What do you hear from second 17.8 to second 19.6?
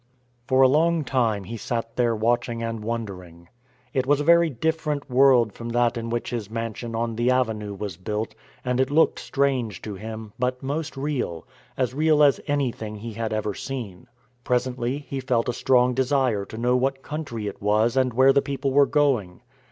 and where the people were going.